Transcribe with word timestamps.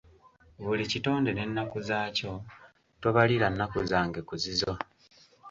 Buli 0.63 0.83
kitonde 0.91 1.29
n’ennaku 1.33 1.77
zaakyo, 1.87 2.31
tobalira 3.01 3.47
nnaku 3.49 3.79
zange 3.91 4.19
ku 4.27 4.33
zizo. 4.43 4.73